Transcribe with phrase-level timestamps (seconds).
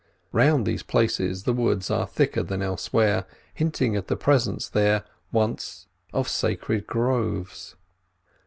[0.31, 5.85] Round these places the woods are thicker than elsewhere, hinting at the presence there, once,
[6.11, 7.75] of sacred groves.